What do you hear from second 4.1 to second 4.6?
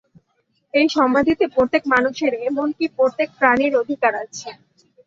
আছে।